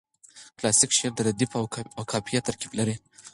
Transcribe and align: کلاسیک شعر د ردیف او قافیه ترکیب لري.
کلاسیک 0.57 0.91
شعر 0.97 1.11
د 1.15 1.19
ردیف 1.27 1.51
او 1.97 2.03
قافیه 2.11 2.41
ترکیب 2.47 2.71
لري. 2.79 2.95